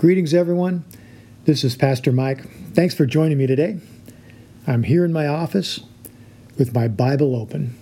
Greetings, 0.00 0.32
everyone. 0.32 0.82
This 1.44 1.62
is 1.62 1.76
Pastor 1.76 2.10
Mike. 2.10 2.48
Thanks 2.72 2.94
for 2.94 3.04
joining 3.04 3.36
me 3.36 3.46
today. 3.46 3.80
I'm 4.66 4.84
here 4.84 5.04
in 5.04 5.12
my 5.12 5.26
office 5.26 5.80
with 6.56 6.74
my 6.74 6.88
Bible 6.88 7.36
open 7.36 7.76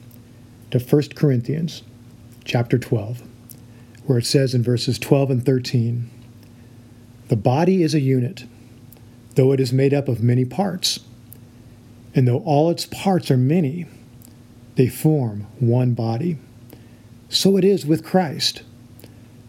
to 0.72 0.80
1 0.80 1.10
Corinthians 1.14 1.84
chapter 2.44 2.76
12, 2.76 3.22
where 4.06 4.18
it 4.18 4.26
says 4.26 4.52
in 4.52 4.64
verses 4.64 4.98
12 4.98 5.30
and 5.30 5.46
13 5.46 6.10
The 7.28 7.36
body 7.36 7.84
is 7.84 7.94
a 7.94 8.00
unit, 8.00 8.46
though 9.36 9.52
it 9.52 9.60
is 9.60 9.72
made 9.72 9.94
up 9.94 10.08
of 10.08 10.20
many 10.20 10.44
parts. 10.44 10.98
And 12.16 12.26
though 12.26 12.42
all 12.44 12.68
its 12.68 12.84
parts 12.84 13.30
are 13.30 13.36
many, 13.36 13.86
they 14.74 14.88
form 14.88 15.46
one 15.60 15.94
body. 15.94 16.36
So 17.28 17.56
it 17.56 17.64
is 17.64 17.86
with 17.86 18.04
Christ. 18.04 18.64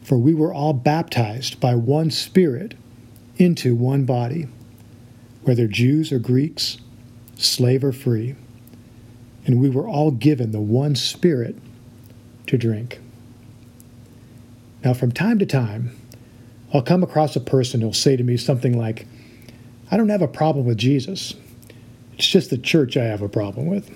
For 0.10 0.18
we 0.18 0.34
were 0.34 0.52
all 0.52 0.74
baptized 0.74 1.60
by 1.60 1.76
one 1.76 2.10
Spirit 2.10 2.74
into 3.38 3.76
one 3.76 4.06
body, 4.06 4.48
whether 5.44 5.68
Jews 5.68 6.12
or 6.12 6.18
Greeks, 6.18 6.80
slave 7.36 7.84
or 7.84 7.92
free, 7.92 8.36
and 9.46 9.62
we 9.62 9.70
were 9.70 9.88
all 9.88 10.10
given 10.10 10.52
the 10.52 10.60
one 10.60 10.96
Spirit 10.96 11.56
to 12.48 12.58
drink. 12.58 13.00
Now, 14.84 14.96
from 14.96 15.12
time 15.12 15.38
to 15.38 15.46
time, 15.46 15.96
I'll 16.74 16.82
come 16.82 17.04
across 17.04 17.36
a 17.36 17.40
person 17.40 17.82
who'll 17.82 17.94
say 17.94 18.18
to 18.18 18.24
me 18.24 18.36
something 18.36 18.76
like, 18.76 19.06
I 19.92 19.98
don't 19.98 20.10
have 20.10 20.24
a 20.24 20.28
problem 20.28 20.66
with 20.66 20.80
Jesus. 20.80 21.36
It's 22.14 22.28
just 22.28 22.50
the 22.50 22.58
church 22.58 22.98
I 22.98 23.06
have 23.06 23.22
a 23.22 23.30
problem 23.30 23.68
with. 23.68 23.96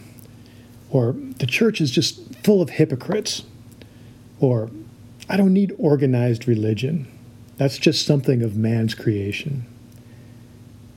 Or 0.91 1.13
the 1.39 1.47
church 1.47 1.81
is 1.81 1.89
just 1.89 2.35
full 2.43 2.61
of 2.61 2.69
hypocrites. 2.69 3.41
Or 4.39 4.69
I 5.29 5.37
don't 5.37 5.53
need 5.53 5.73
organized 5.77 6.47
religion. 6.47 7.07
That's 7.57 7.77
just 7.77 8.05
something 8.05 8.41
of 8.41 8.57
man's 8.57 8.93
creation. 8.93 9.65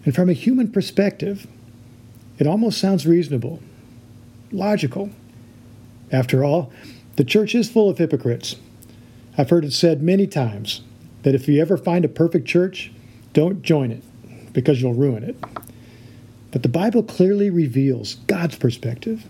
And 0.05 0.14
from 0.14 0.28
a 0.28 0.34
human 0.34 0.70
perspective, 0.70 1.47
it 2.39 2.47
almost 2.47 2.78
sounds 2.78 3.06
reasonable, 3.06 3.61
logical. 4.53 5.11
After 6.11 6.45
all, 6.45 6.73
the 7.17 7.25
church 7.25 7.55
is 7.55 7.70
full 7.70 7.91
of 7.91 7.98
hypocrites. 7.98 8.56
I've 9.39 9.51
heard 9.51 9.64
it 9.64 9.73
said 9.73 10.03
many 10.03 10.27
times 10.27 10.83
that 11.23 11.34
if 11.34 11.48
you 11.48 11.61
ever 11.61 11.77
find 11.77 12.05
a 12.05 12.08
perfect 12.08 12.47
church, 12.47 12.92
don't 13.33 13.62
join 13.62 13.91
it 13.91 14.03
because 14.53 14.81
you'll 14.81 14.95
ruin 14.95 15.25
it. 15.25 15.36
But 16.53 16.62
the 16.62 16.69
Bible 16.69 17.03
clearly 17.03 17.51
reveals 17.51 18.14
God's 18.27 18.56
perspective. 18.56 19.27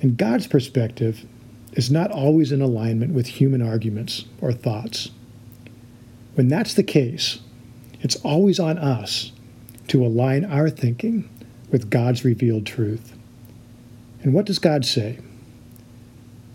And 0.00 0.16
God's 0.16 0.46
perspective 0.46 1.26
is 1.72 1.90
not 1.90 2.10
always 2.10 2.52
in 2.52 2.60
alignment 2.60 3.12
with 3.12 3.26
human 3.26 3.62
arguments 3.62 4.26
or 4.40 4.52
thoughts. 4.52 5.10
When 6.34 6.48
that's 6.48 6.74
the 6.74 6.82
case, 6.82 7.40
it's 8.00 8.16
always 8.16 8.58
on 8.58 8.78
us 8.78 9.32
to 9.88 10.04
align 10.04 10.44
our 10.44 10.70
thinking 10.70 11.28
with 11.70 11.90
God's 11.90 12.24
revealed 12.24 12.66
truth. 12.66 13.16
And 14.22 14.34
what 14.34 14.46
does 14.46 14.58
God 14.58 14.84
say? 14.84 15.18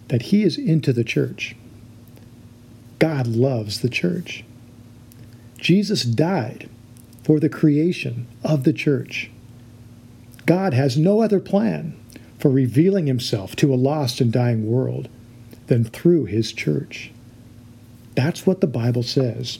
That 0.07 0.23
He 0.23 0.43
is 0.43 0.57
into 0.57 0.93
the 0.93 1.03
church. 1.03 1.55
God 2.99 3.27
loves 3.27 3.81
the 3.81 3.89
church. 3.89 4.43
Jesus 5.57 6.03
died 6.03 6.69
for 7.23 7.39
the 7.39 7.49
creation 7.49 8.27
of 8.43 8.63
the 8.63 8.73
church. 8.73 9.29
God 10.45 10.73
has 10.73 10.97
no 10.97 11.21
other 11.21 11.39
plan 11.39 11.97
for 12.39 12.49
revealing 12.49 13.07
himself 13.07 13.55
to 13.57 13.73
a 13.73 13.75
lost 13.75 14.21
and 14.21 14.31
dying 14.31 14.69
world 14.69 15.09
than 15.67 15.83
through 15.83 16.25
his 16.25 16.53
church. 16.53 17.11
That's 18.15 18.45
what 18.45 18.61
the 18.61 18.67
Bible 18.67 19.03
says. 19.03 19.59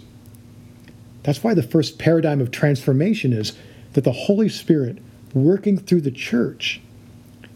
That's 1.23 1.43
why 1.43 1.53
the 1.53 1.63
first 1.63 1.99
paradigm 1.99 2.39
of 2.41 2.51
transformation 2.51 3.33
is 3.33 3.53
that 3.93 4.03
the 4.03 4.11
Holy 4.11 4.49
Spirit 4.49 4.99
working 5.33 5.77
through 5.77 6.01
the 6.01 6.11
church 6.11 6.81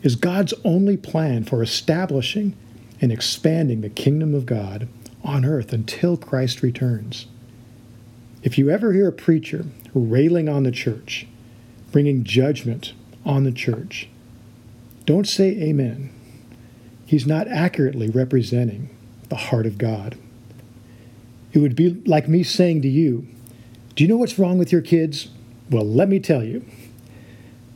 is 0.03 0.16
God's 0.16 0.53
only 0.63 0.97
plan 0.97 1.44
for 1.44 1.63
establishing 1.63 2.56
and 3.00 3.12
expanding 3.12 3.81
the 3.81 3.90
kingdom 3.90 4.35
of 4.35 4.46
God 4.46 4.88
on 5.23 5.46
earth 5.46 5.73
until 5.73 6.17
Christ 6.17 6.62
returns. 6.62 7.28
If 8.44 8.57
you 8.57 8.69
ever 8.69 8.94
hear 8.94 9.07
a 9.07 9.13
preacher 9.13 9.66
railing 9.94 10.50
on 10.50 10.63
the 10.63 10.72
church, 10.72 11.28
bringing 11.91 12.23
judgment 12.23 12.94
on 13.25 13.44
the 13.44 13.51
church, 13.51 14.09
don't 15.06 15.28
say 15.28 15.50
amen. 15.62 16.13
He's 17.06 17.28
not 17.28 17.47
accurately 17.47 18.09
representing 18.09 18.95
the 19.29 19.35
heart 19.35 19.66
of 19.66 19.78
God. 19.78 20.17
It 21.53 21.59
would 21.59 21.75
be 21.75 22.01
like 22.06 22.28
me 22.28 22.44
saying 22.44 22.81
to 22.84 22.88
you, 22.88 23.28
Do 23.95 24.03
you 24.03 24.07
know 24.07 24.17
what's 24.17 24.40
wrong 24.40 24.57
with 24.57 24.72
your 24.72 24.81
kids? 24.81 25.29
Well, 25.69 25.85
let 25.85 26.09
me 26.09 26.19
tell 26.19 26.44
you. 26.44 26.66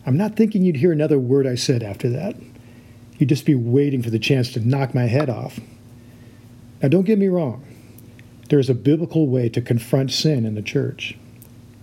I'm 0.06 0.18
not 0.18 0.35
thinking 0.35 0.64
you'd 0.64 0.78
hear 0.78 0.91
another 0.91 1.18
word 1.18 1.47
I 1.47 1.56
said 1.56 1.81
after 1.81 2.09
that. 2.09 2.35
You'd 3.18 3.30
just 3.30 3.46
be 3.46 3.56
waiting 3.56 4.03
for 4.03 4.09
the 4.09 4.19
chance 4.19 4.52
to 4.53 4.68
knock 4.68 4.94
my 4.94 5.06
head 5.06 5.30
off. 5.30 5.59
Now, 6.81 6.90
don't 6.90 7.06
get 7.06 7.18
me 7.18 7.28
wrong. 7.28 7.66
There 8.50 8.59
is 8.59 8.69
a 8.69 8.75
biblical 8.75 9.28
way 9.28 9.50
to 9.50 9.62
confront 9.62 10.12
sin 10.12 10.46
in 10.46 10.56
the 10.56 10.62
church 10.62 11.18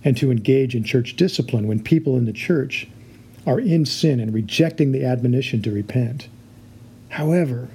and 0.03 0.15
to 0.17 0.31
engage 0.31 0.75
in 0.75 0.83
church 0.83 1.15
discipline 1.15 1.67
when 1.67 1.83
people 1.83 2.15
in 2.15 2.25
the 2.25 2.33
church 2.33 2.87
are 3.45 3.59
in 3.59 3.85
sin 3.85 4.19
and 4.19 4.33
rejecting 4.33 4.91
the 4.91 5.05
admonition 5.05 5.61
to 5.61 5.71
repent. 5.71 6.27
However, 7.09 7.69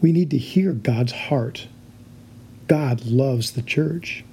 we 0.00 0.12
need 0.12 0.30
to 0.30 0.38
hear 0.38 0.72
God's 0.72 1.12
heart. 1.12 1.68
God 2.66 3.04
loves 3.04 3.52
the 3.52 3.62
church. 3.62 4.24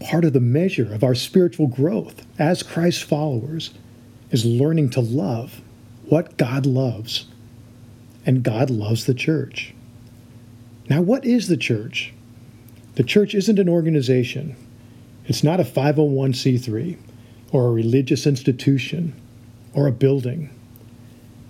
Part 0.00 0.24
of 0.24 0.32
the 0.32 0.40
measure 0.40 0.92
of 0.94 1.02
our 1.02 1.14
spiritual 1.14 1.66
growth 1.66 2.24
as 2.38 2.62
Christ's 2.62 3.02
followers 3.02 3.74
is 4.30 4.44
learning 4.44 4.90
to 4.90 5.00
love 5.00 5.60
what 6.08 6.36
God 6.36 6.66
loves. 6.66 7.26
And 8.24 8.42
God 8.42 8.70
loves 8.70 9.06
the 9.06 9.14
church. 9.14 9.74
Now, 10.88 11.00
what 11.00 11.24
is 11.24 11.48
the 11.48 11.56
church? 11.56 12.12
The 12.94 13.02
church 13.02 13.34
isn't 13.34 13.58
an 13.58 13.68
organization, 13.68 14.56
it's 15.26 15.44
not 15.44 15.60
a 15.60 15.64
501c3 15.64 16.96
or 17.52 17.66
a 17.66 17.72
religious 17.72 18.26
institution 18.26 19.14
or 19.72 19.86
a 19.86 19.92
building. 19.92 20.50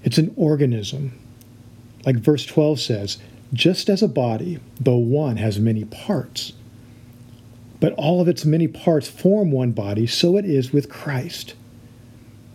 It's 0.02 0.18
an 0.18 0.32
organism. 0.36 1.18
Like 2.04 2.16
verse 2.16 2.46
12 2.46 2.80
says, 2.80 3.18
just 3.52 3.88
as 3.88 4.02
a 4.02 4.08
body, 4.08 4.58
though 4.80 4.96
one 4.96 5.36
has 5.36 5.58
many 5.58 5.84
parts, 5.84 6.52
but 7.80 7.92
all 7.94 8.20
of 8.20 8.28
its 8.28 8.44
many 8.44 8.68
parts 8.68 9.08
form 9.08 9.50
one 9.52 9.72
body, 9.72 10.06
so 10.06 10.36
it 10.36 10.44
is 10.44 10.72
with 10.72 10.90
Christ. 10.90 11.54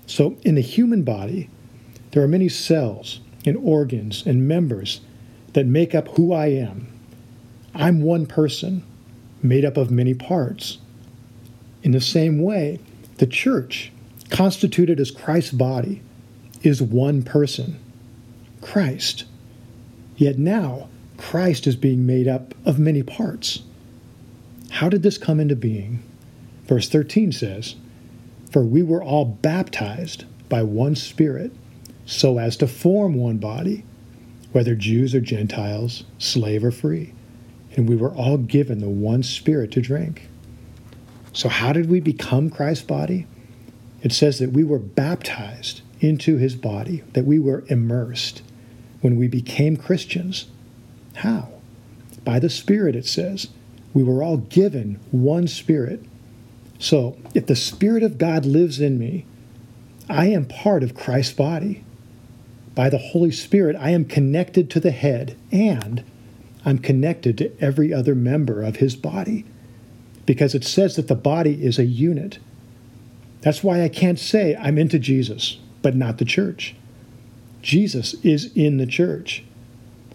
So 0.05 0.37
in 0.43 0.55
the 0.55 0.61
human 0.61 1.03
body, 1.03 1.49
there 2.11 2.21
are 2.23 2.27
many 2.27 2.49
cells 2.49 3.21
and 3.45 3.57
organs 3.57 4.25
and 4.25 4.47
members 4.47 5.01
that 5.53 5.65
make 5.65 5.95
up 5.95 6.09
who 6.09 6.33
I 6.33 6.47
am. 6.47 6.87
I'm 7.73 8.01
one 8.01 8.25
person 8.25 8.83
made 9.41 9.65
up 9.65 9.77
of 9.77 9.89
many 9.89 10.13
parts. 10.13 10.77
In 11.81 11.91
the 11.91 12.01
same 12.01 12.41
way, 12.41 12.79
the 13.17 13.27
church 13.27 13.91
constituted 14.33 14.99
as 14.99 15.11
Christ's 15.11 15.51
body, 15.51 16.01
is 16.63 16.81
one 16.81 17.21
person, 17.21 17.79
Christ. 18.61 19.25
Yet 20.17 20.37
now, 20.39 20.89
Christ 21.17 21.67
is 21.67 21.75
being 21.75 22.05
made 22.05 22.27
up 22.27 22.55
of 22.65 22.79
many 22.79 23.03
parts. 23.03 23.61
How 24.71 24.89
did 24.89 25.03
this 25.03 25.17
come 25.17 25.39
into 25.39 25.55
being? 25.55 26.01
Verse 26.65 26.89
13 26.89 27.31
says, 27.31 27.75
For 28.51 28.63
we 28.63 28.81
were 28.81 29.03
all 29.03 29.25
baptized 29.25 30.25
by 30.49 30.63
one 30.63 30.95
Spirit, 30.95 31.51
so 32.05 32.39
as 32.39 32.57
to 32.57 32.67
form 32.67 33.13
one 33.13 33.37
body, 33.37 33.85
whether 34.51 34.75
Jews 34.75 35.13
or 35.13 35.21
Gentiles, 35.21 36.05
slave 36.17 36.63
or 36.63 36.71
free, 36.71 37.13
and 37.75 37.87
we 37.87 37.95
were 37.95 38.13
all 38.13 38.37
given 38.37 38.79
the 38.79 38.89
one 38.89 39.21
Spirit 39.21 39.71
to 39.73 39.81
drink. 39.81 40.27
So, 41.33 41.49
how 41.49 41.73
did 41.73 41.89
we 41.89 41.99
become 41.99 42.49
Christ's 42.49 42.85
body? 42.85 43.27
It 44.03 44.11
says 44.11 44.37
that 44.39 44.51
we 44.51 44.63
were 44.63 44.79
baptized 44.79 45.81
into 46.01 46.37
his 46.37 46.55
body, 46.55 47.03
that 47.13 47.25
we 47.25 47.39
were 47.39 47.63
immersed 47.67 48.43
when 49.01 49.15
we 49.15 49.27
became 49.27 49.77
Christians. 49.77 50.45
How? 51.15 51.49
By 52.23 52.39
the 52.39 52.49
Spirit, 52.49 52.95
it 52.95 53.05
says. 53.05 53.47
We 53.93 54.03
were 54.03 54.21
all 54.21 54.37
given 54.37 54.99
one 55.11 55.47
Spirit. 55.47 56.03
So, 56.79 57.17
if 57.33 57.47
the 57.47 57.55
Spirit 57.55 58.03
of 58.03 58.17
God 58.17 58.45
lives 58.45 58.79
in 58.81 58.99
me, 58.99 59.25
I 60.09 60.27
am 60.27 60.45
part 60.45 60.83
of 60.83 60.95
Christ's 60.95 61.33
body. 61.33 61.85
By 62.75 62.89
the 62.89 62.97
Holy 62.97 63.31
Spirit, 63.31 63.77
I 63.79 63.91
am 63.91 64.03
connected 64.03 64.69
to 64.71 64.79
the 64.79 64.91
head 64.91 65.37
and 65.51 66.03
I'm 66.65 66.79
connected 66.79 67.37
to 67.37 67.51
every 67.61 67.93
other 67.93 68.15
member 68.15 68.61
of 68.63 68.77
his 68.77 68.95
body. 68.95 69.45
Because 70.25 70.55
it 70.55 70.63
says 70.63 70.95
that 70.95 71.07
the 71.07 71.15
body 71.15 71.63
is 71.63 71.77
a 71.77 71.85
unit. 71.85 72.39
That's 73.43 73.61
why 73.61 73.83
I 73.83 73.89
can't 73.89 74.17
say 74.17 74.55
I'm 74.55 74.77
into 74.77 74.97
Jesus, 74.97 75.57
but 75.81 75.97
not 75.97 76.17
the 76.17 76.25
church. 76.25 76.75
Jesus 77.61 78.13
is 78.23 78.49
in 78.55 78.77
the 78.77 78.85
church. 78.85 79.43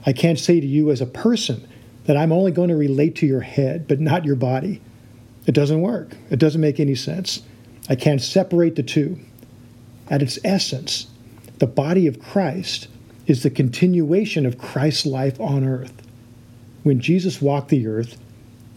I 0.06 0.14
can't 0.14 0.38
say 0.38 0.60
to 0.60 0.66
you 0.66 0.90
as 0.90 1.02
a 1.02 1.06
person 1.06 1.68
that 2.04 2.16
I'm 2.16 2.32
only 2.32 2.52
going 2.52 2.70
to 2.70 2.76
relate 2.76 3.16
to 3.16 3.26
your 3.26 3.42
head, 3.42 3.86
but 3.86 4.00
not 4.00 4.24
your 4.24 4.34
body. 4.34 4.80
It 5.46 5.52
doesn't 5.52 5.82
work. 5.82 6.16
It 6.30 6.38
doesn't 6.38 6.60
make 6.60 6.80
any 6.80 6.94
sense. 6.94 7.42
I 7.86 7.96
can't 7.96 8.22
separate 8.22 8.76
the 8.76 8.82
two. 8.82 9.18
At 10.08 10.22
its 10.22 10.38
essence, 10.42 11.08
the 11.58 11.66
body 11.66 12.06
of 12.06 12.20
Christ 12.20 12.88
is 13.26 13.42
the 13.42 13.50
continuation 13.50 14.46
of 14.46 14.56
Christ's 14.56 15.04
life 15.04 15.38
on 15.38 15.68
earth. 15.68 15.92
When 16.82 16.98
Jesus 16.98 17.42
walked 17.42 17.68
the 17.68 17.86
earth, 17.86 18.18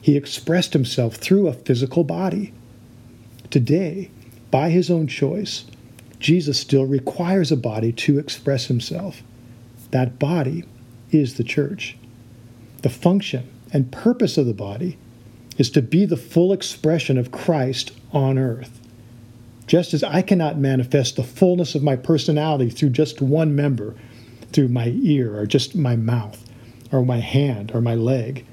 he 0.01 0.17
expressed 0.17 0.73
himself 0.73 1.15
through 1.15 1.47
a 1.47 1.53
physical 1.53 2.03
body. 2.03 2.53
Today, 3.49 4.09
by 4.51 4.69
his 4.69 4.91
own 4.91 5.07
choice, 5.07 5.65
Jesus 6.19 6.59
still 6.59 6.85
requires 6.85 7.51
a 7.51 7.57
body 7.57 7.91
to 7.93 8.19
express 8.19 8.67
himself. 8.67 9.23
That 9.89 10.19
body 10.19 10.65
is 11.09 11.35
the 11.35 11.43
church. 11.43 11.97
The 12.83 12.89
function 12.89 13.49
and 13.73 13.91
purpose 13.91 14.37
of 14.37 14.45
the 14.45 14.53
body 14.53 14.97
is 15.57 15.69
to 15.71 15.81
be 15.81 16.05
the 16.05 16.17
full 16.17 16.53
expression 16.53 17.17
of 17.17 17.31
Christ 17.31 17.91
on 18.11 18.37
earth. 18.37 18.79
Just 19.67 19.93
as 19.93 20.03
I 20.03 20.21
cannot 20.21 20.57
manifest 20.57 21.15
the 21.15 21.23
fullness 21.23 21.75
of 21.75 21.83
my 21.83 21.95
personality 21.95 22.69
through 22.69 22.89
just 22.89 23.21
one 23.21 23.55
member, 23.55 23.95
through 24.51 24.67
my 24.67 24.87
ear 25.01 25.37
or 25.37 25.45
just 25.45 25.75
my 25.75 25.95
mouth 25.95 26.45
or 26.91 27.05
my 27.05 27.19
hand 27.19 27.71
or 27.73 27.81
my 27.81 27.95
leg, 27.95 28.45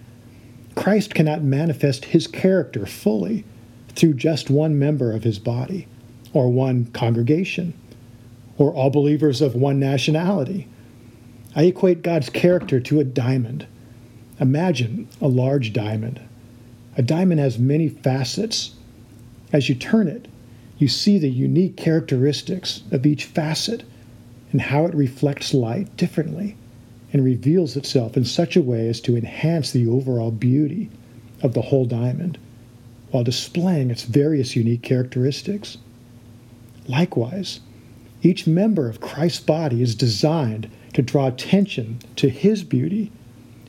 Christ 0.77 1.15
cannot 1.15 1.43
manifest 1.43 2.07
his 2.07 2.27
character 2.27 2.87
fully 2.87 3.45
through 3.95 4.15
just 4.15 4.51
one 4.51 4.79
member 4.79 5.13
of 5.13 5.25
his 5.25 5.39
body 5.39 5.87
or 6.33 6.51
one 6.51 6.87
congregation 6.87 7.75
or 8.57 8.73
all 8.73 8.91
believers 8.91 9.41
of 9.41 9.55
one 9.55 9.79
nationality. 9.79 10.69
I 11.55 11.65
equate 11.65 12.03
God's 12.03 12.29
character 12.29 12.81
to 12.81 13.01
a 13.01 13.05
diamond. 13.05 13.67
Imagine 14.41 15.09
a 15.21 15.29
large 15.29 15.73
diamond. 15.73 16.21
A 16.97 17.03
diamond 17.03 17.41
has 17.41 17.59
many 17.59 17.89
facets. 17.89 18.75
As 19.53 19.69
you 19.69 19.75
turn 19.75 20.09
it, 20.09 20.29
you 20.79 20.89
see 20.89 21.19
the 21.19 21.31
unique 21.31 21.77
characteristics 21.77 22.83
of 22.91 23.07
each 23.07 23.25
facet 23.25 23.85
and 24.53 24.61
how 24.61 24.87
it 24.87 24.95
reflects 24.95 25.55
light 25.55 25.97
differently 25.97 26.57
and 27.13 27.25
reveals 27.25 27.77
itself 27.77 28.17
in 28.17 28.25
such 28.25 28.57
a 28.57 28.63
way 28.63 28.89
as 28.89 29.01
to 29.01 29.17
enhance 29.17 29.71
the 29.71 29.87
overall 29.89 30.31
beauty 30.31 30.91
of 31.43 31.55
the 31.55 31.63
whole 31.63 31.85
diamond 31.85 32.39
while 33.11 33.25
displaying 33.25 33.91
its 33.91 34.03
various 34.03 34.57
unique 34.57 34.83
characteristics. 34.83 35.79
Likewise, 36.87 37.61
each 38.23 38.47
member 38.47 38.89
of 38.89 39.01
Christ's 39.01 39.41
body 39.41 39.83
is 39.83 39.95
designed 39.95 40.71
to 40.95 41.03
draw 41.03 41.27
attention 41.27 42.01
to 42.17 42.29
his 42.29 42.65
beauty 42.65 43.13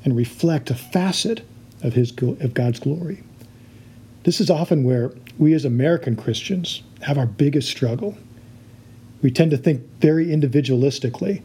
and 0.04 0.16
reflect 0.16 0.72
a 0.72 0.76
facet 0.76 1.46
of, 1.84 1.94
his, 1.94 2.12
of 2.12 2.54
God's 2.54 2.80
glory. 2.80 3.24
This 4.24 4.42
is 4.42 4.50
often 4.50 4.84
where 4.84 5.12
we 5.38 5.54
as 5.54 5.66
American 5.66 6.16
Christians 6.16 6.84
have 7.02 7.18
our 7.18 7.26
biggest 7.26 7.70
struggle. 7.70 8.18
We 9.22 9.32
tend 9.32 9.52
to 9.52 9.58
think 9.58 9.82
very 10.00 10.28
individualistically. 10.28 11.42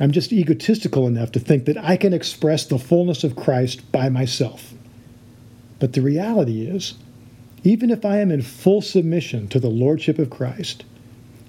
I'm 0.00 0.10
just 0.10 0.32
egotistical 0.32 1.06
enough 1.06 1.32
to 1.32 1.40
think 1.40 1.66
that 1.66 1.78
I 1.78 1.96
can 1.96 2.12
express 2.12 2.64
the 2.64 2.78
fullness 2.78 3.24
of 3.24 3.36
Christ 3.36 3.90
by 3.92 4.08
myself. 4.08 4.74
But 5.82 5.94
the 5.94 6.00
reality 6.00 6.64
is, 6.64 6.94
even 7.64 7.90
if 7.90 8.04
I 8.04 8.18
am 8.18 8.30
in 8.30 8.42
full 8.42 8.82
submission 8.82 9.48
to 9.48 9.58
the 9.58 9.68
Lordship 9.68 10.16
of 10.20 10.30
Christ 10.30 10.84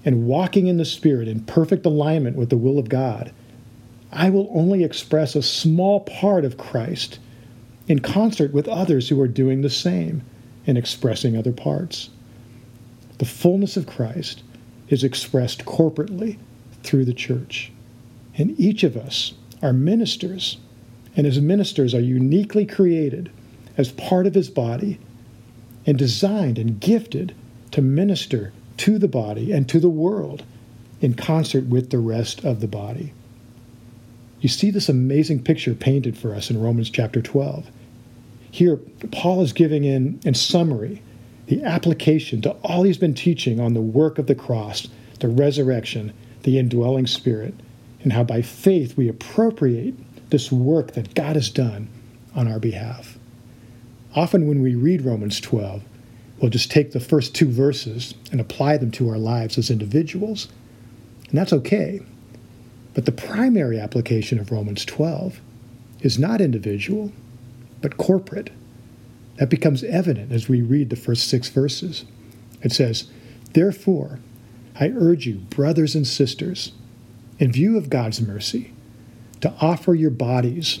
and 0.04 0.26
walking 0.26 0.66
in 0.66 0.76
the 0.76 0.84
Spirit 0.84 1.28
in 1.28 1.44
perfect 1.44 1.86
alignment 1.86 2.36
with 2.36 2.50
the 2.50 2.56
will 2.56 2.76
of 2.76 2.88
God, 2.88 3.32
I 4.10 4.30
will 4.30 4.50
only 4.52 4.82
express 4.82 5.36
a 5.36 5.40
small 5.40 6.00
part 6.00 6.44
of 6.44 6.58
Christ 6.58 7.20
in 7.86 8.00
concert 8.00 8.52
with 8.52 8.66
others 8.66 9.08
who 9.08 9.20
are 9.20 9.28
doing 9.28 9.60
the 9.60 9.70
same 9.70 10.22
and 10.66 10.76
expressing 10.76 11.36
other 11.36 11.52
parts. 11.52 12.10
The 13.18 13.26
fullness 13.26 13.76
of 13.76 13.86
Christ 13.86 14.42
is 14.88 15.04
expressed 15.04 15.64
corporately 15.64 16.38
through 16.82 17.04
the 17.04 17.14
church. 17.14 17.70
And 18.36 18.58
each 18.58 18.82
of 18.82 18.96
us 18.96 19.34
are 19.62 19.72
ministers, 19.72 20.58
and 21.16 21.24
as 21.24 21.40
ministers 21.40 21.94
are 21.94 22.00
uniquely 22.00 22.66
created 22.66 23.30
as 23.76 23.92
part 23.92 24.26
of 24.26 24.34
his 24.34 24.50
body 24.50 24.98
and 25.86 25.98
designed 25.98 26.58
and 26.58 26.80
gifted 26.80 27.34
to 27.70 27.82
minister 27.82 28.52
to 28.76 28.98
the 28.98 29.08
body 29.08 29.52
and 29.52 29.68
to 29.68 29.80
the 29.80 29.88
world 29.88 30.44
in 31.00 31.14
concert 31.14 31.64
with 31.66 31.90
the 31.90 31.98
rest 31.98 32.44
of 32.44 32.60
the 32.60 32.68
body. 32.68 33.12
You 34.40 34.48
see 34.48 34.70
this 34.70 34.88
amazing 34.88 35.42
picture 35.42 35.74
painted 35.74 36.16
for 36.18 36.34
us 36.34 36.50
in 36.50 36.60
Romans 36.60 36.90
chapter 36.90 37.22
12. 37.22 37.66
Here, 38.50 38.76
Paul 39.10 39.42
is 39.42 39.52
giving 39.52 39.84
in, 39.84 40.20
in 40.24 40.34
summary, 40.34 41.02
the 41.46 41.62
application 41.62 42.40
to 42.42 42.50
all 42.62 42.84
he's 42.84 42.98
been 42.98 43.14
teaching 43.14 43.60
on 43.60 43.74
the 43.74 43.80
work 43.80 44.18
of 44.18 44.26
the 44.26 44.34
cross, 44.34 44.88
the 45.20 45.28
resurrection, 45.28 46.12
the 46.42 46.58
indwelling 46.58 47.06
spirit, 47.06 47.54
and 48.02 48.12
how 48.12 48.22
by 48.22 48.42
faith 48.42 48.96
we 48.96 49.08
appropriate 49.08 49.94
this 50.30 50.52
work 50.52 50.92
that 50.92 51.14
God 51.14 51.36
has 51.36 51.50
done 51.50 51.88
on 52.34 52.46
our 52.46 52.58
behalf. 52.58 53.13
Often, 54.14 54.46
when 54.46 54.62
we 54.62 54.74
read 54.74 55.02
Romans 55.02 55.40
12, 55.40 55.82
we'll 56.38 56.50
just 56.50 56.70
take 56.70 56.92
the 56.92 57.00
first 57.00 57.34
two 57.34 57.48
verses 57.48 58.14
and 58.30 58.40
apply 58.40 58.76
them 58.76 58.90
to 58.92 59.08
our 59.08 59.18
lives 59.18 59.58
as 59.58 59.70
individuals, 59.70 60.48
and 61.28 61.36
that's 61.36 61.52
okay. 61.52 62.00
But 62.94 63.06
the 63.06 63.12
primary 63.12 63.80
application 63.80 64.38
of 64.38 64.52
Romans 64.52 64.84
12 64.84 65.40
is 66.00 66.18
not 66.18 66.40
individual, 66.40 67.12
but 67.80 67.96
corporate. 67.96 68.50
That 69.36 69.50
becomes 69.50 69.82
evident 69.82 70.30
as 70.30 70.48
we 70.48 70.62
read 70.62 70.90
the 70.90 70.96
first 70.96 71.26
six 71.26 71.48
verses. 71.48 72.04
It 72.62 72.72
says, 72.72 73.10
Therefore, 73.52 74.20
I 74.78 74.90
urge 74.90 75.26
you, 75.26 75.36
brothers 75.36 75.96
and 75.96 76.06
sisters, 76.06 76.72
in 77.40 77.50
view 77.50 77.76
of 77.76 77.90
God's 77.90 78.20
mercy, 78.20 78.72
to 79.40 79.52
offer 79.60 79.94
your 79.94 80.10
bodies 80.10 80.80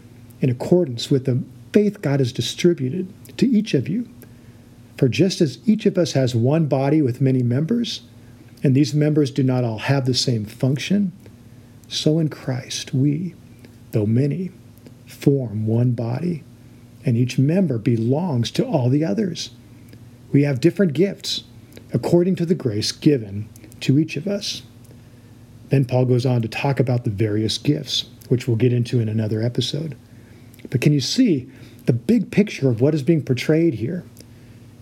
in 0.41 0.49
accordance 0.49 1.09
with 1.09 1.25
the 1.25 1.41
faith 1.71 2.01
God 2.01 2.19
has 2.19 2.33
distributed 2.33 3.11
to 3.37 3.47
each 3.47 3.73
of 3.73 3.87
you. 3.87 4.09
For 4.97 5.07
just 5.07 5.41
as 5.41 5.57
each 5.65 5.85
of 5.85 5.97
us 5.97 6.11
has 6.11 6.35
one 6.35 6.67
body 6.67 7.01
with 7.01 7.21
many 7.21 7.41
members, 7.41 8.01
and 8.63 8.75
these 8.75 8.93
members 8.93 9.31
do 9.31 9.41
not 9.41 9.63
all 9.63 9.79
have 9.79 10.05
the 10.05 10.13
same 10.13 10.45
function, 10.45 11.13
so 11.87 12.19
in 12.19 12.29
Christ 12.29 12.93
we, 12.93 13.33
though 13.91 14.05
many, 14.05 14.51
form 15.07 15.65
one 15.65 15.91
body 15.91 16.43
and 17.05 17.17
each 17.17 17.37
member 17.37 17.77
belongs 17.77 18.51
to 18.51 18.65
all 18.65 18.89
the 18.89 19.03
others. 19.03 19.51
We 20.31 20.43
have 20.43 20.61
different 20.61 20.93
gifts 20.93 21.43
according 21.93 22.35
to 22.37 22.45
the 22.45 22.55
grace 22.55 22.91
given 22.91 23.49
to 23.81 23.99
each 23.99 24.15
of 24.15 24.27
us. 24.27 24.61
Then 25.69 25.85
Paul 25.85 26.05
goes 26.05 26.25
on 26.25 26.41
to 26.41 26.47
talk 26.47 26.79
about 26.79 27.03
the 27.03 27.09
various 27.09 27.57
gifts, 27.57 28.05
which 28.29 28.47
we'll 28.47 28.57
get 28.57 28.73
into 28.73 28.99
in 28.99 29.09
another 29.09 29.41
episode. 29.41 29.95
But 30.71 30.81
can 30.81 30.93
you 30.93 31.01
see 31.01 31.47
the 31.85 31.93
big 31.93 32.31
picture 32.31 32.69
of 32.69 32.81
what 32.81 32.95
is 32.95 33.03
being 33.03 33.23
portrayed 33.23 33.75
here? 33.75 34.03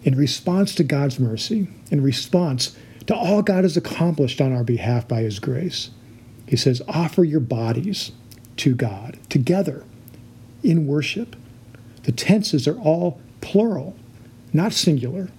In 0.04 0.16
response 0.16 0.74
to 0.76 0.86
God's 0.86 1.20
mercy, 1.20 1.68
in 1.92 2.02
response 2.02 2.78
to 3.08 3.16
all 3.16 3.42
God 3.42 3.66
has 3.66 3.76
accomplished 3.76 4.40
on 4.40 4.54
our 4.54 4.64
behalf 4.64 5.06
by 5.06 5.24
His 5.24 5.40
grace, 5.40 5.90
He 6.48 6.56
says, 6.56 6.82
offer 6.88 7.26
your 7.26 7.42
bodies 7.42 8.14
to 8.58 8.74
God 8.74 9.18
together 9.28 9.84
in 10.64 10.88
worship 10.88 11.36
the 12.04 12.12
tenses 12.16 12.68
are 12.68 12.80
all 12.80 13.20
plural, 13.42 13.96
not 14.54 14.74
singular. 14.74 15.30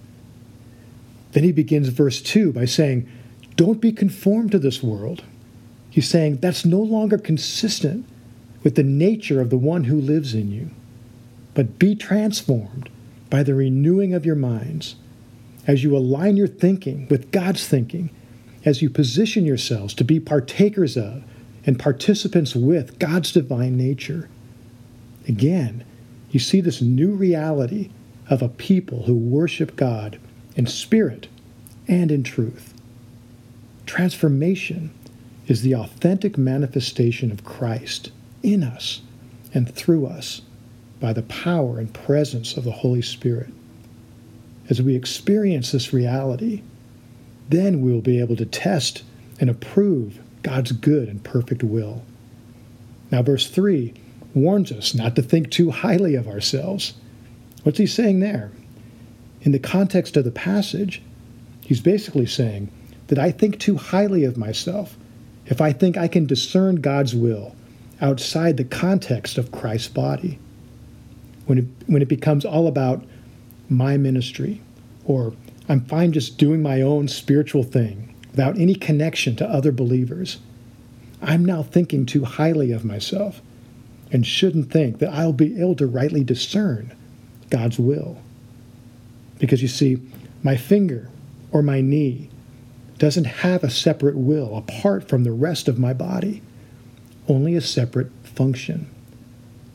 Then 1.33 1.43
he 1.43 1.51
begins 1.51 1.89
verse 1.89 2.21
2 2.21 2.53
by 2.53 2.63
saying, 2.65 3.09
Don't 3.55 3.81
be 3.81 3.91
conformed 3.91 4.51
to 4.51 4.59
this 4.59 4.83
world. 4.83 5.23
He's 5.89 6.09
saying 6.09 6.37
that's 6.37 6.63
no 6.63 6.79
longer 6.79 7.17
consistent 7.17 8.05
with 8.63 8.75
the 8.75 8.83
nature 8.83 9.41
of 9.41 9.49
the 9.49 9.57
one 9.57 9.85
who 9.85 9.99
lives 9.99 10.33
in 10.33 10.51
you, 10.51 10.69
but 11.53 11.79
be 11.79 11.95
transformed 11.95 12.89
by 13.29 13.43
the 13.43 13.55
renewing 13.55 14.13
of 14.13 14.25
your 14.25 14.35
minds 14.35 14.95
as 15.67 15.83
you 15.83 15.95
align 15.95 16.37
your 16.37 16.47
thinking 16.47 17.07
with 17.09 17.31
God's 17.31 17.67
thinking, 17.67 18.09
as 18.65 18.81
you 18.81 18.89
position 18.89 19.45
yourselves 19.45 19.93
to 19.95 20.03
be 20.03 20.19
partakers 20.19 20.97
of 20.97 21.23
and 21.65 21.79
participants 21.79 22.55
with 22.55 22.99
God's 22.99 23.31
divine 23.31 23.77
nature. 23.77 24.29
Again, 25.27 25.83
you 26.31 26.39
see 26.39 26.61
this 26.61 26.81
new 26.81 27.11
reality 27.11 27.89
of 28.29 28.41
a 28.41 28.49
people 28.49 29.03
who 29.03 29.15
worship 29.15 29.75
God 29.75 30.19
in 30.55 30.65
spirit 30.65 31.27
and 31.87 32.11
in 32.11 32.23
truth. 32.23 32.73
Transformation 33.85 34.91
is 35.47 35.61
the 35.61 35.75
authentic 35.75 36.37
manifestation 36.37 37.31
of 37.31 37.43
Christ 37.43 38.11
in 38.43 38.63
us 38.63 39.01
and 39.53 39.73
through 39.73 40.07
us 40.07 40.41
by 40.99 41.13
the 41.13 41.23
power 41.23 41.79
and 41.79 41.93
presence 41.93 42.55
of 42.55 42.63
the 42.63 42.71
Holy 42.71 43.01
Spirit. 43.01 43.49
As 44.69 44.81
we 44.81 44.95
experience 44.95 45.71
this 45.71 45.91
reality, 45.91 46.61
then 47.49 47.81
we 47.81 47.91
will 47.91 48.01
be 48.01 48.19
able 48.19 48.35
to 48.37 48.45
test 48.45 49.03
and 49.39 49.49
approve 49.49 50.19
God's 50.43 50.71
good 50.71 51.09
and 51.09 51.23
perfect 51.23 51.63
will. 51.63 52.03
Now, 53.11 53.21
verse 53.23 53.49
3 53.49 53.93
warns 54.33 54.71
us 54.71 54.95
not 54.95 55.15
to 55.15 55.21
think 55.21 55.51
too 55.51 55.71
highly 55.71 56.15
of 56.15 56.27
ourselves. 56.27 56.93
What's 57.63 57.79
he 57.79 57.87
saying 57.87 58.21
there? 58.21 58.51
In 59.41 59.51
the 59.51 59.59
context 59.59 60.15
of 60.15 60.23
the 60.23 60.31
passage, 60.31 61.01
he's 61.65 61.81
basically 61.81 62.25
saying 62.25 62.71
that 63.07 63.19
I 63.19 63.31
think 63.31 63.59
too 63.59 63.75
highly 63.75 64.23
of 64.23 64.37
myself 64.37 64.95
if 65.47 65.59
I 65.59 65.73
think 65.73 65.97
I 65.97 66.07
can 66.07 66.25
discern 66.25 66.75
God's 66.77 67.13
will 67.13 67.55
outside 68.01 68.57
the 68.57 68.63
context 68.63 69.37
of 69.37 69.51
Christ's 69.51 69.87
body. 69.87 70.39
When 71.45 71.57
it, 71.57 71.65
when 71.87 72.01
it 72.01 72.07
becomes 72.07 72.45
all 72.45 72.67
about 72.67 73.03
my 73.69 73.97
ministry, 73.97 74.61
or 75.05 75.33
I'm 75.69 75.85
fine 75.85 76.11
just 76.11 76.37
doing 76.37 76.61
my 76.61 76.81
own 76.81 77.07
spiritual 77.07 77.63
thing 77.63 78.15
without 78.31 78.57
any 78.57 78.75
connection 78.75 79.35
to 79.37 79.49
other 79.49 79.71
believers, 79.71 80.39
I'm 81.21 81.45
now 81.45 81.61
thinking 81.63 82.05
too 82.05 82.25
highly 82.25 82.71
of 82.71 82.83
myself 82.83 83.41
and 84.11 84.25
shouldn't 84.25 84.71
think 84.71 84.99
that 84.99 85.13
I'll 85.13 85.33
be 85.33 85.59
able 85.59 85.75
to 85.75 85.87
rightly 85.87 86.23
discern 86.23 86.93
God's 87.49 87.79
will. 87.79 88.17
Because 89.39 89.61
you 89.61 89.67
see, 89.67 90.01
my 90.43 90.57
finger 90.57 91.09
or 91.51 91.61
my 91.61 91.81
knee 91.81 92.29
doesn't 92.97 93.25
have 93.25 93.63
a 93.63 93.69
separate 93.69 94.15
will 94.15 94.57
apart 94.57 95.07
from 95.07 95.23
the 95.23 95.31
rest 95.31 95.67
of 95.67 95.79
my 95.79 95.93
body, 95.93 96.41
only 97.27 97.55
a 97.55 97.61
separate 97.61 98.11
function. 98.23 98.89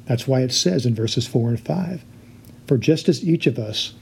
That's 0.07 0.26
why 0.26 0.43
it 0.43 0.53
says 0.53 0.87
in 0.87 0.95
verses 0.95 1.26
4 1.26 1.50
and 1.50 1.61
5 1.61 2.05
For 2.67 2.79
just 2.79 3.09
as 3.09 3.25
each 3.25 3.47
of 3.47 3.59
us 3.59 3.95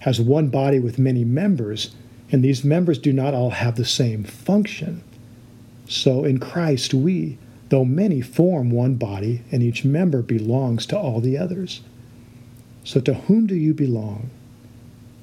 has 0.00 0.20
one 0.20 0.48
body 0.48 0.78
with 0.78 0.98
many 0.98 1.24
members, 1.24 1.94
and 2.30 2.42
these 2.42 2.64
members 2.64 2.98
do 2.98 3.12
not 3.12 3.34
all 3.34 3.50
have 3.50 3.76
the 3.76 3.84
same 3.84 4.24
function, 4.24 5.02
so 5.86 6.24
in 6.24 6.38
Christ 6.38 6.94
we, 6.94 7.38
though 7.68 7.84
many, 7.84 8.20
form 8.20 8.70
one 8.70 8.94
body, 8.94 9.42
and 9.52 9.62
each 9.62 9.84
member 9.84 10.22
belongs 10.22 10.86
to 10.86 10.98
all 10.98 11.20
the 11.20 11.36
others. 11.38 11.82
So 12.84 13.00
to 13.00 13.14
whom 13.14 13.46
do 13.46 13.54
you 13.54 13.74
belong? 13.74 14.30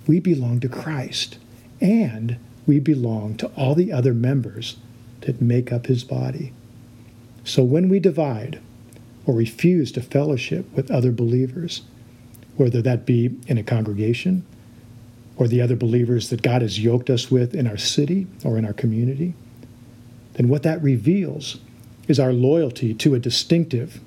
We 0.07 0.19
belong 0.19 0.59
to 0.61 0.69
Christ, 0.69 1.37
and 1.81 2.37
we 2.65 2.79
belong 2.79 3.35
to 3.37 3.47
all 3.57 3.75
the 3.75 3.91
other 3.91 4.13
members 4.13 4.77
that 5.21 5.41
make 5.41 5.71
up 5.71 5.87
his 5.87 6.03
body. 6.03 6.53
So 7.49 7.63
when 7.63 7.89
we 7.89 7.99
divide 7.99 8.59
or 9.25 9.33
refuse 9.33 9.91
to 9.93 10.01
fellowship 10.01 10.71
with 10.75 10.91
other 10.91 11.11
believers, 11.11 11.81
whether 12.57 12.79
that 12.83 13.07
be 13.07 13.39
in 13.47 13.57
a 13.57 13.63
congregation 13.63 14.45
or 15.35 15.47
the 15.47 15.59
other 15.59 15.75
believers 15.75 16.29
that 16.29 16.43
God 16.43 16.61
has 16.61 16.79
yoked 16.79 17.09
us 17.09 17.31
with 17.31 17.55
in 17.55 17.65
our 17.65 17.75
city 17.75 18.27
or 18.45 18.59
in 18.59 18.65
our 18.65 18.73
community, 18.73 19.33
then 20.33 20.47
what 20.47 20.61
that 20.61 20.83
reveals 20.83 21.57
is 22.07 22.19
our 22.19 22.31
loyalty 22.31 22.93
to 22.93 23.15
a 23.15 23.19
distinctive 23.19 23.99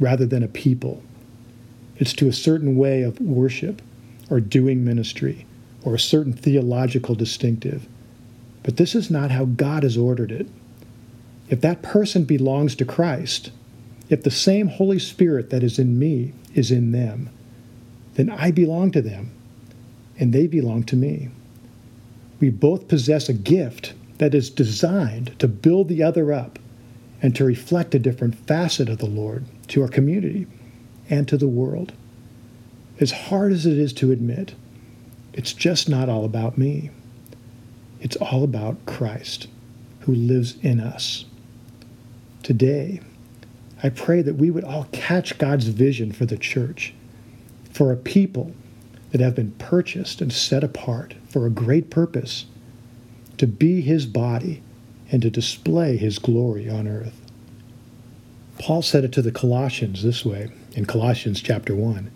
rather 0.00 0.24
than 0.24 0.42
a 0.42 0.48
people. 0.48 1.02
It's 1.96 2.14
to 2.14 2.26
a 2.26 2.32
certain 2.32 2.74
way 2.74 3.02
of 3.02 3.20
worship 3.20 3.82
or 4.30 4.40
doing 4.40 4.82
ministry 4.82 5.44
or 5.82 5.94
a 5.94 6.00
certain 6.00 6.32
theological 6.32 7.14
distinctive. 7.14 7.86
But 8.62 8.78
this 8.78 8.94
is 8.94 9.10
not 9.10 9.30
how 9.30 9.44
God 9.44 9.82
has 9.82 9.98
ordered 9.98 10.32
it. 10.32 10.46
If 11.50 11.60
that 11.62 11.82
person 11.82 12.24
belongs 12.24 12.74
to 12.76 12.84
Christ, 12.84 13.50
if 14.08 14.22
the 14.22 14.30
same 14.30 14.68
Holy 14.68 14.98
Spirit 14.98 15.50
that 15.50 15.62
is 15.62 15.78
in 15.78 15.98
me 15.98 16.32
is 16.54 16.70
in 16.70 16.92
them, 16.92 17.30
then 18.14 18.30
I 18.30 18.50
belong 18.50 18.90
to 18.92 19.02
them 19.02 19.32
and 20.18 20.32
they 20.32 20.46
belong 20.46 20.82
to 20.84 20.96
me. 20.96 21.30
We 22.40 22.50
both 22.50 22.88
possess 22.88 23.28
a 23.28 23.34
gift 23.34 23.94
that 24.18 24.34
is 24.34 24.50
designed 24.50 25.38
to 25.38 25.48
build 25.48 25.88
the 25.88 26.02
other 26.02 26.32
up 26.32 26.58
and 27.22 27.34
to 27.36 27.44
reflect 27.44 27.94
a 27.94 27.98
different 27.98 28.34
facet 28.46 28.88
of 28.88 28.98
the 28.98 29.06
Lord 29.06 29.44
to 29.68 29.82
our 29.82 29.88
community 29.88 30.46
and 31.08 31.26
to 31.28 31.36
the 31.36 31.48
world. 31.48 31.92
As 33.00 33.12
hard 33.12 33.52
as 33.52 33.66
it 33.66 33.78
is 33.78 33.92
to 33.94 34.12
admit, 34.12 34.54
it's 35.32 35.52
just 35.52 35.88
not 35.88 36.08
all 36.08 36.24
about 36.24 36.58
me. 36.58 36.90
It's 38.00 38.16
all 38.16 38.44
about 38.44 38.84
Christ 38.86 39.46
who 40.00 40.14
lives 40.14 40.56
in 40.62 40.80
us. 40.80 41.24
Today, 42.48 43.02
I 43.82 43.90
pray 43.90 44.22
that 44.22 44.36
we 44.36 44.50
would 44.50 44.64
all 44.64 44.86
catch 44.90 45.36
God's 45.36 45.66
vision 45.66 46.12
for 46.12 46.24
the 46.24 46.38
church, 46.38 46.94
for 47.70 47.92
a 47.92 47.96
people 47.98 48.54
that 49.10 49.20
have 49.20 49.34
been 49.34 49.50
purchased 49.58 50.22
and 50.22 50.32
set 50.32 50.64
apart 50.64 51.12
for 51.28 51.44
a 51.44 51.50
great 51.50 51.90
purpose 51.90 52.46
to 53.36 53.46
be 53.46 53.82
his 53.82 54.06
body 54.06 54.62
and 55.12 55.20
to 55.20 55.28
display 55.28 55.98
his 55.98 56.18
glory 56.18 56.70
on 56.70 56.88
earth. 56.88 57.20
Paul 58.58 58.80
said 58.80 59.04
it 59.04 59.12
to 59.12 59.20
the 59.20 59.30
Colossians 59.30 60.02
this 60.02 60.24
way 60.24 60.50
in 60.72 60.86
Colossians 60.86 61.42
chapter 61.42 61.74
1 61.74 62.10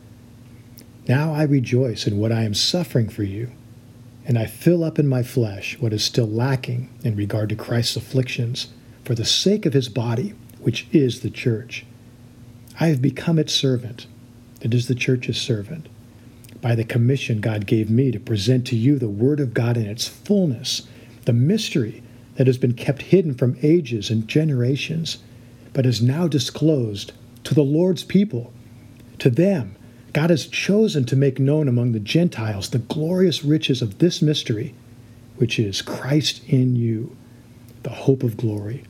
Now 1.06 1.34
I 1.34 1.42
rejoice 1.42 2.06
in 2.06 2.16
what 2.16 2.32
I 2.32 2.44
am 2.44 2.54
suffering 2.54 3.10
for 3.10 3.22
you, 3.22 3.52
and 4.24 4.38
I 4.38 4.46
fill 4.46 4.82
up 4.82 4.98
in 4.98 5.06
my 5.06 5.22
flesh 5.22 5.78
what 5.78 5.92
is 5.92 6.02
still 6.02 6.26
lacking 6.26 6.88
in 7.04 7.16
regard 7.16 7.50
to 7.50 7.54
Christ's 7.54 7.96
afflictions 7.96 8.68
for 9.04 9.14
the 9.14 9.24
sake 9.24 9.66
of 9.66 9.72
his 9.72 9.88
body, 9.88 10.34
which 10.60 10.86
is 10.92 11.20
the 11.20 11.30
church. 11.30 11.84
I 12.78 12.86
have 12.86 13.02
become 13.02 13.38
its 13.38 13.52
servant, 13.52 14.06
that 14.60 14.72
is 14.72 14.88
the 14.88 14.94
church's 14.94 15.40
servant, 15.40 15.88
by 16.60 16.74
the 16.74 16.84
commission 16.84 17.40
God 17.40 17.66
gave 17.66 17.90
me 17.90 18.10
to 18.12 18.20
present 18.20 18.66
to 18.68 18.76
you 18.76 18.98
the 18.98 19.08
Word 19.08 19.40
of 19.40 19.54
God 19.54 19.76
in 19.76 19.86
its 19.86 20.06
fullness 20.08 20.86
the 21.24 21.32
mystery 21.32 22.02
that 22.36 22.46
has 22.46 22.58
been 22.58 22.74
kept 22.74 23.02
hidden 23.02 23.34
from 23.34 23.56
ages 23.62 24.10
and 24.10 24.26
generations, 24.26 25.18
but 25.72 25.86
is 25.86 26.02
now 26.02 26.26
disclosed 26.26 27.12
to 27.44 27.54
the 27.54 27.62
Lord's 27.62 28.04
people. 28.04 28.52
To 29.18 29.30
them, 29.30 29.76
God 30.12 30.30
has 30.30 30.46
chosen 30.46 31.04
to 31.06 31.16
make 31.16 31.38
known 31.38 31.68
among 31.68 31.92
the 31.92 32.00
Gentiles 32.00 32.70
the 32.70 32.78
glorious 32.78 33.44
riches 33.44 33.82
of 33.82 33.98
this 33.98 34.20
mystery, 34.20 34.74
which 35.36 35.58
is 35.58 35.82
Christ 35.82 36.42
in 36.46 36.76
you, 36.76 37.16
the 37.82 37.90
hope 37.90 38.22
of 38.22 38.36
glory. 38.36 38.84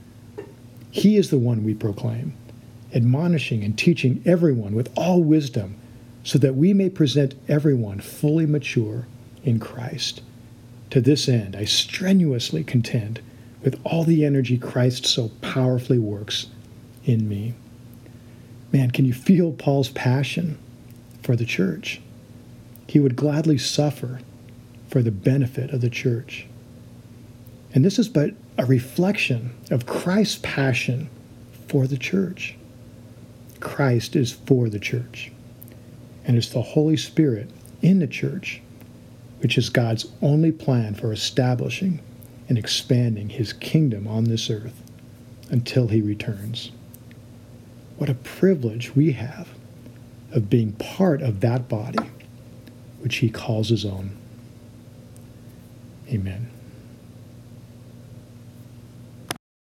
He 0.92 1.16
is 1.16 1.30
the 1.30 1.38
one 1.38 1.64
we 1.64 1.72
proclaim, 1.72 2.34
admonishing 2.94 3.64
and 3.64 3.76
teaching 3.76 4.22
everyone 4.26 4.74
with 4.74 4.92
all 4.94 5.22
wisdom, 5.22 5.76
so 6.22 6.38
that 6.38 6.54
we 6.54 6.74
may 6.74 6.90
present 6.90 7.34
everyone 7.48 7.98
fully 7.98 8.44
mature 8.44 9.06
in 9.42 9.58
Christ. 9.58 10.20
To 10.90 11.00
this 11.00 11.30
end, 11.30 11.56
I 11.56 11.64
strenuously 11.64 12.62
contend 12.62 13.20
with 13.62 13.80
all 13.84 14.04
the 14.04 14.22
energy 14.22 14.58
Christ 14.58 15.06
so 15.06 15.30
powerfully 15.40 15.98
works 15.98 16.48
in 17.06 17.26
me. 17.26 17.54
Man, 18.70 18.90
can 18.90 19.06
you 19.06 19.14
feel 19.14 19.50
Paul's 19.50 19.88
passion 19.88 20.58
for 21.22 21.36
the 21.36 21.46
church? 21.46 22.02
He 22.86 23.00
would 23.00 23.16
gladly 23.16 23.56
suffer 23.56 24.20
for 24.88 25.02
the 25.02 25.10
benefit 25.10 25.70
of 25.70 25.80
the 25.80 25.88
church. 25.88 26.46
And 27.74 27.82
this 27.82 27.98
is 27.98 28.10
but 28.10 28.34
a 28.58 28.66
reflection 28.66 29.54
of 29.70 29.86
Christ's 29.86 30.40
passion 30.42 31.08
for 31.68 31.86
the 31.86 31.96
church. 31.96 32.56
Christ 33.60 34.16
is 34.16 34.32
for 34.32 34.68
the 34.68 34.80
church, 34.80 35.32
and 36.24 36.36
it's 36.36 36.50
the 36.50 36.62
Holy 36.62 36.96
Spirit 36.96 37.50
in 37.80 37.98
the 37.98 38.06
church 38.06 38.60
which 39.42 39.58
is 39.58 39.70
God's 39.70 40.06
only 40.22 40.52
plan 40.52 40.94
for 40.94 41.12
establishing 41.12 42.00
and 42.48 42.56
expanding 42.56 43.28
his 43.28 43.52
kingdom 43.52 44.06
on 44.06 44.24
this 44.24 44.48
earth 44.48 44.80
until 45.50 45.88
he 45.88 46.00
returns. 46.00 46.70
What 47.96 48.08
a 48.08 48.14
privilege 48.14 48.94
we 48.94 49.12
have 49.12 49.48
of 50.30 50.48
being 50.48 50.72
part 50.74 51.22
of 51.22 51.40
that 51.40 51.68
body 51.68 52.08
which 53.00 53.16
he 53.16 53.30
calls 53.30 53.68
his 53.68 53.84
own. 53.84 54.16
Amen. 56.08 56.51